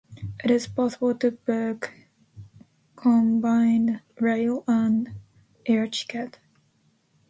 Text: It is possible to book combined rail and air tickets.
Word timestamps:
It 0.43 0.49
is 0.49 0.65
possible 0.65 1.13
to 1.19 1.29
book 1.29 1.93
combined 2.95 4.01
rail 4.19 4.63
and 4.67 5.11
air 5.67 5.85
tickets. 5.89 6.39